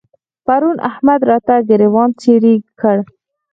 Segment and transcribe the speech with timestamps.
[0.45, 2.97] پرون احمد راته ګرېوان څيرې کړ.